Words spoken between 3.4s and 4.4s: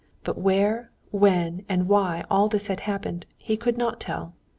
could not tell.